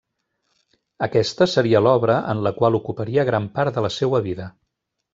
Aquesta 1.07 1.47
seria 1.51 1.83
l'obra 1.89 2.17
en 2.33 2.43
la 2.49 2.55
qual 2.59 2.81
ocuparia 2.81 3.29
gran 3.31 3.49
part 3.61 3.81
de 3.81 3.89
la 3.89 3.97
seua 4.01 4.27
vida. 4.31 4.53